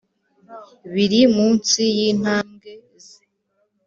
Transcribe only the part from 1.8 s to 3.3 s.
yintambwe, ze